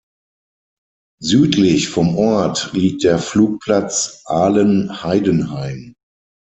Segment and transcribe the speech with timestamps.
[1.21, 5.93] Südlich vom Ort liegt der Flugplatz Aalen-Heidenheim.